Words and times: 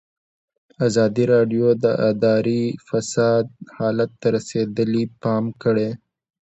ازادي 0.87 1.23
راډیو 1.33 1.67
د 1.83 1.85
اداري 2.11 2.63
فساد 2.87 3.45
حالت 3.77 4.11
ته 4.21 4.27
رسېدلي 4.35 5.03
پام 5.23 5.43
کړی. 5.63 5.89